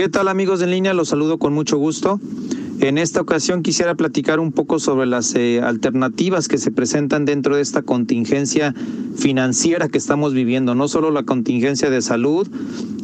¿Qué 0.00 0.08
tal 0.08 0.28
amigos 0.28 0.62
en 0.62 0.70
línea? 0.70 0.94
Los 0.94 1.10
saludo 1.10 1.38
con 1.38 1.52
mucho 1.52 1.76
gusto. 1.76 2.18
En 2.80 2.96
esta 2.96 3.20
ocasión 3.20 3.62
quisiera 3.62 3.94
platicar 3.96 4.40
un 4.40 4.50
poco 4.50 4.78
sobre 4.78 5.04
las 5.04 5.34
eh, 5.34 5.60
alternativas 5.62 6.48
que 6.48 6.56
se 6.56 6.70
presentan 6.70 7.26
dentro 7.26 7.54
de 7.54 7.60
esta 7.60 7.82
contingencia 7.82 8.74
financiera 9.18 9.90
que 9.90 9.98
estamos 9.98 10.32
viviendo, 10.32 10.74
no 10.74 10.88
solo 10.88 11.10
la 11.10 11.24
contingencia 11.24 11.90
de 11.90 12.00
salud, 12.00 12.48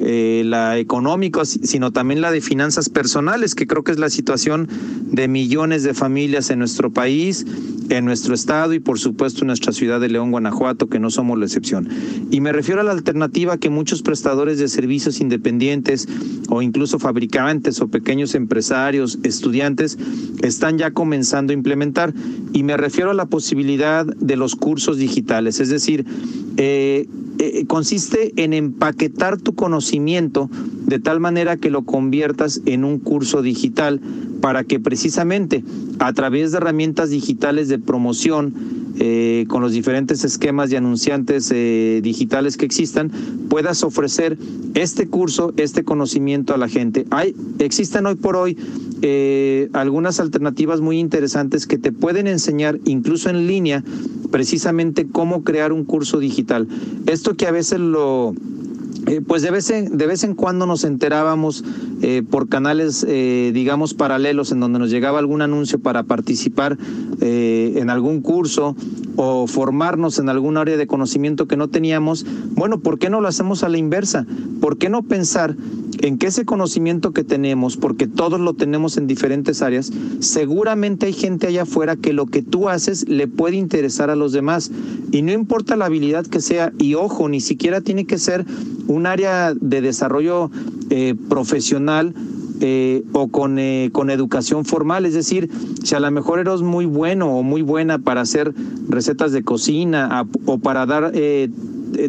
eh, 0.00 0.42
la 0.44 0.78
económica, 0.78 1.44
sino 1.44 1.92
también 1.92 2.22
la 2.22 2.32
de 2.32 2.40
finanzas 2.40 2.88
personales, 2.88 3.54
que 3.54 3.68
creo 3.68 3.84
que 3.84 3.92
es 3.92 4.00
la 4.00 4.10
situación 4.10 4.68
de 5.12 5.28
millones 5.28 5.84
de 5.84 5.94
familias 5.94 6.50
en 6.50 6.58
nuestro 6.58 6.90
país, 6.90 7.46
en 7.90 8.04
nuestro 8.04 8.34
estado 8.34 8.72
y 8.72 8.78
por 8.80 8.98
supuesto 8.98 9.42
en 9.42 9.48
nuestra 9.48 9.72
ciudad 9.72 10.00
de 10.00 10.08
León, 10.08 10.30
Guanajuato, 10.30 10.88
que 10.88 10.98
no 10.98 11.10
somos 11.10 11.38
la 11.38 11.46
excepción. 11.46 11.88
Y 12.30 12.40
me 12.40 12.52
refiero 12.52 12.80
a 12.80 12.84
la 12.84 12.92
alternativa 12.92 13.58
que 13.58 13.68
muchos 13.68 14.02
prestadores 14.02 14.58
de 14.58 14.68
servicios 14.68 15.20
independientes 15.20 16.08
o 16.48 16.62
incluso 16.62 16.98
fabricantes 16.98 17.80
o 17.80 17.88
pequeños 17.88 18.34
empresarios, 18.34 19.18
estudiantes, 19.22 19.98
están 20.42 20.78
ya 20.78 20.92
comenzando 20.92 21.52
a 21.52 21.54
implementar. 21.54 22.14
Y 22.52 22.62
me 22.62 22.76
refiero 22.76 23.10
a 23.10 23.14
la 23.14 23.26
posibilidad 23.26 24.06
de 24.06 24.36
los 24.36 24.56
cursos 24.56 24.96
digitales, 24.96 25.60
es 25.60 25.68
decir, 25.68 26.04
eh, 26.56 27.08
eh, 27.42 27.64
consiste 27.66 28.34
en 28.36 28.52
empaquetar 28.52 29.38
tu 29.38 29.54
conocimiento 29.54 30.50
de 30.84 30.98
tal 30.98 31.20
manera 31.20 31.56
que 31.56 31.70
lo 31.70 31.86
conviertas 31.86 32.60
en 32.66 32.84
un 32.84 32.98
curso 32.98 33.40
digital 33.40 33.98
para 34.42 34.62
que 34.64 34.78
precisamente 34.78 35.64
a 36.00 36.12
través 36.12 36.52
de 36.52 36.58
herramientas 36.58 37.08
digitales 37.08 37.68
de 37.68 37.78
promoción, 37.78 38.52
eh, 38.98 39.46
con 39.48 39.62
los 39.62 39.72
diferentes 39.72 40.22
esquemas 40.22 40.68
de 40.68 40.76
anunciantes 40.76 41.50
eh, 41.50 42.00
digitales 42.02 42.58
que 42.58 42.66
existan, 42.66 43.10
puedas 43.48 43.84
ofrecer 43.84 44.36
este 44.74 45.08
curso, 45.08 45.54
este 45.56 45.82
conocimiento 45.82 46.52
a 46.52 46.58
la 46.58 46.68
gente. 46.68 47.06
Hay, 47.10 47.34
existen 47.58 48.04
hoy 48.04 48.16
por 48.16 48.36
hoy 48.36 48.58
eh, 49.02 49.68
algunas 49.72 50.20
alternativas 50.20 50.80
muy 50.80 50.98
interesantes 50.98 51.66
que 51.66 51.78
te 51.78 51.92
pueden 51.92 52.26
enseñar, 52.26 52.78
incluso 52.84 53.30
en 53.30 53.46
línea, 53.46 53.82
precisamente 54.30 55.06
cómo 55.10 55.42
crear 55.42 55.72
un 55.72 55.84
curso 55.84 56.18
digital. 56.18 56.68
Esto 57.06 57.36
que 57.36 57.46
a 57.46 57.50
veces 57.50 57.80
lo 57.80 58.34
eh, 59.06 59.22
pues 59.26 59.42
de 59.42 59.50
vez, 59.50 59.70
en, 59.70 59.96
de 59.96 60.06
vez 60.06 60.24
en 60.24 60.34
cuando 60.34 60.66
nos 60.66 60.84
enterábamos 60.84 61.64
eh, 62.02 62.22
por 62.28 62.48
canales, 62.48 63.06
digamos, 63.06 63.94
paralelos 63.94 64.52
en 64.52 64.60
donde 64.60 64.78
nos 64.78 64.90
llegaba 64.90 65.18
algún 65.18 65.42
anuncio 65.42 65.78
para 65.78 66.02
participar 66.02 66.76
en 67.20 67.90
algún 67.90 68.20
curso 68.20 68.76
o 69.16 69.46
formarnos 69.46 70.18
en 70.18 70.28
algún 70.28 70.56
área 70.56 70.76
de 70.76 70.86
conocimiento 70.86 71.46
que 71.46 71.56
no 71.56 71.68
teníamos. 71.68 72.24
Bueno, 72.52 72.80
¿por 72.80 72.98
qué 72.98 73.10
no 73.10 73.20
lo 73.20 73.28
hacemos 73.28 73.62
a 73.62 73.68
la 73.68 73.78
inversa? 73.78 74.26
¿Por 74.60 74.78
qué 74.78 74.88
no 74.88 75.02
pensar 75.02 75.56
en 76.02 76.18
que 76.18 76.28
ese 76.28 76.44
conocimiento 76.44 77.12
que 77.12 77.24
tenemos, 77.24 77.76
porque 77.76 78.06
todos 78.06 78.40
lo 78.40 78.54
tenemos 78.54 78.96
en 78.96 79.06
diferentes 79.06 79.62
áreas, 79.62 79.92
seguramente 80.20 81.06
hay 81.06 81.12
gente 81.12 81.46
allá 81.46 81.62
afuera 81.62 81.96
que 81.96 82.12
lo 82.12 82.26
que 82.26 82.42
tú 82.42 82.68
haces 82.68 83.08
le 83.08 83.28
puede 83.28 83.56
interesar 83.56 84.10
a 84.10 84.16
los 84.16 84.32
demás. 84.32 84.70
Y 85.12 85.22
no 85.22 85.32
importa 85.32 85.76
la 85.76 85.86
habilidad 85.86 86.26
que 86.26 86.40
sea, 86.40 86.72
y 86.78 86.94
ojo, 86.94 87.28
ni 87.28 87.40
siquiera 87.40 87.80
tiene 87.80 88.06
que 88.06 88.18
ser 88.18 88.44
un 88.86 89.06
área 89.06 89.54
de 89.54 89.80
desarrollo 89.80 90.50
eh, 90.90 91.14
profesional 91.28 92.14
eh, 92.62 93.04
o 93.12 93.28
con, 93.28 93.58
eh, 93.58 93.90
con 93.92 94.10
educación 94.10 94.64
formal, 94.64 95.06
es 95.06 95.14
decir, 95.14 95.50
si 95.82 95.94
a 95.94 96.00
lo 96.00 96.10
mejor 96.10 96.40
eres 96.40 96.60
muy 96.62 96.84
bueno 96.84 97.34
o 97.34 97.42
muy 97.42 97.62
buena 97.62 97.98
para 97.98 98.20
hacer 98.20 98.52
recetas 98.88 99.32
de 99.32 99.42
cocina 99.42 100.26
o 100.44 100.58
para 100.58 100.84
dar 100.84 101.12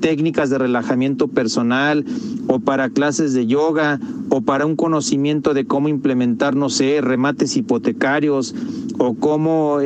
técnicas 0.00 0.50
de 0.50 0.58
relajamiento 0.58 1.28
personal 1.28 2.04
o 2.46 2.60
para 2.60 2.90
clases 2.90 3.32
de 3.32 3.46
yoga 3.46 4.00
o 4.30 4.42
para 4.42 4.66
un 4.66 4.76
conocimiento 4.76 5.54
de 5.54 5.66
cómo 5.66 5.88
implementar, 5.88 6.56
no 6.56 6.70
sé, 6.70 7.00
remates 7.00 7.56
hipotecarios 7.56 8.54
o 8.98 9.14
cómo 9.14 9.78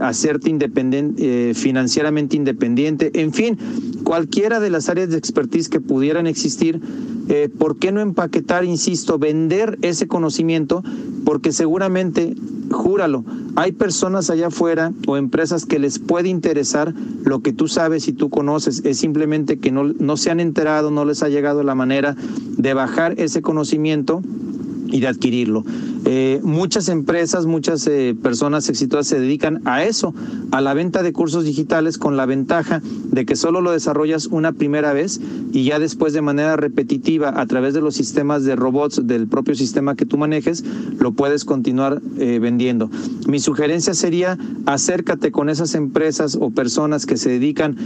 hacerte 0.00 0.50
independiente, 0.50 1.54
financieramente 1.54 2.36
independiente, 2.36 3.10
en 3.20 3.32
fin, 3.32 3.58
cualquiera 4.06 4.60
de 4.60 4.70
las 4.70 4.88
áreas 4.88 5.10
de 5.10 5.18
expertise 5.18 5.68
que 5.68 5.80
pudieran 5.80 6.26
existir, 6.26 6.80
eh, 7.28 7.48
¿por 7.48 7.76
qué 7.76 7.90
no 7.90 8.00
empaquetar, 8.00 8.64
insisto, 8.64 9.18
vender 9.18 9.78
ese 9.82 10.06
conocimiento? 10.06 10.84
Porque 11.24 11.50
seguramente, 11.50 12.36
júralo, 12.70 13.24
hay 13.56 13.72
personas 13.72 14.30
allá 14.30 14.48
afuera 14.48 14.92
o 15.06 15.16
empresas 15.16 15.66
que 15.66 15.78
les 15.78 15.98
puede 15.98 16.28
interesar 16.28 16.94
lo 17.24 17.40
que 17.40 17.52
tú 17.52 17.68
sabes 17.68 18.08
y 18.08 18.12
tú 18.12 18.30
conoces. 18.30 18.82
Es 18.84 18.98
simplemente 18.98 19.58
que 19.58 19.72
no, 19.72 19.84
no 19.84 20.16
se 20.16 20.30
han 20.30 20.40
enterado, 20.40 20.90
no 20.90 21.04
les 21.04 21.22
ha 21.22 21.28
llegado 21.28 21.62
la 21.62 21.74
manera 21.74 22.16
de 22.56 22.74
bajar 22.74 23.14
ese 23.18 23.42
conocimiento 23.42 24.22
y 24.88 25.00
de 25.00 25.08
adquirirlo. 25.08 25.64
Eh, 26.08 26.40
muchas 26.44 26.88
empresas, 26.88 27.46
muchas 27.46 27.84
eh, 27.88 28.14
personas 28.22 28.68
exitosas 28.68 29.08
se 29.08 29.18
dedican 29.18 29.60
a 29.64 29.82
eso, 29.82 30.14
a 30.52 30.60
la 30.60 30.72
venta 30.72 31.02
de 31.02 31.12
cursos 31.12 31.42
digitales 31.42 31.98
con 31.98 32.16
la 32.16 32.26
ventaja 32.26 32.80
de 33.10 33.26
que 33.26 33.34
solo 33.34 33.60
lo 33.60 33.72
desarrollas 33.72 34.26
una 34.26 34.52
primera 34.52 34.92
vez 34.92 35.20
y 35.52 35.64
ya 35.64 35.80
después 35.80 36.12
de 36.12 36.22
manera 36.22 36.54
repetitiva 36.54 37.40
a 37.40 37.46
través 37.46 37.74
de 37.74 37.80
los 37.80 37.96
sistemas 37.96 38.44
de 38.44 38.54
robots 38.54 39.04
del 39.04 39.26
propio 39.26 39.56
sistema 39.56 39.96
que 39.96 40.06
tú 40.06 40.16
manejes, 40.16 40.64
lo 40.96 41.10
puedes 41.10 41.44
continuar 41.44 42.00
eh, 42.18 42.38
vendiendo. 42.40 42.88
Mi 43.26 43.40
sugerencia 43.40 43.92
sería 43.92 44.38
acércate 44.64 45.32
con 45.32 45.48
esas 45.48 45.74
empresas 45.74 46.38
o 46.40 46.50
personas 46.50 47.04
que 47.04 47.16
se 47.16 47.30
dedican 47.30 47.76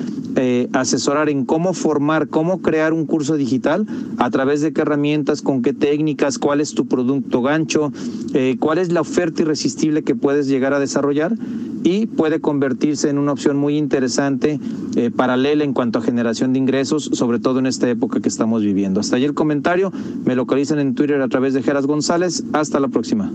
a 0.73 0.81
asesorar 0.81 1.29
en 1.29 1.45
cómo 1.45 1.75
formar, 1.75 2.29
cómo 2.29 2.63
crear 2.63 2.93
un 2.93 3.05
curso 3.05 3.37
digital, 3.37 3.87
a 4.17 4.31
través 4.31 4.61
de 4.61 4.73
qué 4.73 4.83
herramientas, 4.83 5.43
con 5.43 5.61
qué 5.61 5.75
técnicas, 5.75 6.39
cuál 6.39 6.61
es 6.61 6.73
tu 6.73 6.87
producto 6.87 7.43
gancho, 7.43 7.93
eh, 8.35 8.57
cuál 8.59 8.79
es 8.79 8.93
la 8.93 9.01
oferta 9.01 9.43
irresistible 9.43 10.03
que 10.03 10.15
puedes 10.15 10.47
llegar 10.47 10.73
a 10.73 10.79
desarrollar 10.79 11.35
y 11.83 12.07
puede 12.07 12.41
convertirse 12.41 13.09
en 13.09 13.19
una 13.19 13.33
opción 13.33 13.57
muy 13.57 13.77
interesante, 13.77 14.61
eh, 14.97 15.11
paralela 15.11 15.65
en 15.65 15.73
cuanto 15.73 15.99
a 15.99 16.03
generación 16.03 16.53
de 16.53 16.59
ingresos, 16.59 17.11
sobre 17.13 17.39
todo 17.39 17.59
en 17.59 17.67
esta 17.67 17.89
época 17.89 18.21
que 18.21 18.29
estamos 18.29 18.63
viviendo. 18.63 19.01
Hasta 19.01 19.17
ahí 19.17 19.25
el 19.25 19.35
comentario, 19.35 19.93
me 20.25 20.37
localizan 20.37 20.79
en 20.79 20.95
Twitter 20.95 21.21
a 21.21 21.29
través 21.29 21.55
de 21.55 21.63
Geras 21.63 21.87
González. 21.87 22.45
Hasta 22.53 22.81
la 22.81 22.89
próxima. 22.89 23.29